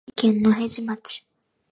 [0.15, 1.25] 青森県野辺地町